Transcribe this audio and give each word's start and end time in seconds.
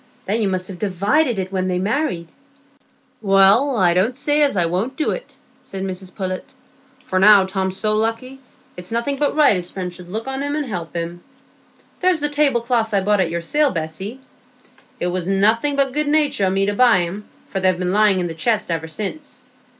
Then 0.25 0.41
you 0.41 0.47
must 0.47 0.67
have 0.67 0.79
divided 0.79 1.37
it 1.37 1.51
when 1.51 1.67
they 1.67 1.77
were 1.77 1.83
married." 1.83 2.27
"Well, 3.21 3.77
I 3.77 3.93
don't 3.93 4.17
say 4.17 4.41
as 4.41 4.57
I 4.57 4.65
won't 4.65 4.95
do 4.97 5.11
it," 5.11 5.35
said 5.61 5.83
Mrs 5.83 6.15
Pullet, 6.15 6.43
"for 7.05 7.19
now 7.19 7.45
Tom's 7.45 7.77
so 7.77 7.95
lucky, 7.95 8.39
it's 8.75 8.89
nothing 8.91 9.17
but 9.17 9.35
right 9.35 9.55
his 9.55 9.69
friends 9.69 9.93
should 9.93 10.09
look 10.09 10.27
on 10.27 10.41
him 10.41 10.55
and 10.55 10.65
help 10.65 10.95
him. 10.95 11.21
There's 11.99 12.19
the 12.19 12.29
tablecloths 12.29 12.95
I 12.95 13.01
bought 13.01 13.19
at 13.19 13.29
your 13.29 13.41
sale, 13.41 13.69
Bessy; 13.69 14.19
it 14.99 15.05
was 15.05 15.27
nothing 15.27 15.75
but 15.75 15.93
good 15.93 16.07
natur' 16.07 16.45
o' 16.45 16.49
me 16.49 16.65
to 16.65 16.73
buy 16.73 17.01
'em, 17.03 17.25
for 17.47 17.59
they've 17.59 17.77
been 17.77 17.93
lying 17.93 18.19
in 18.19 18.25
the 18.25 18.33
chest 18.33 18.71
ever 18.71 18.87
since. 18.87 19.43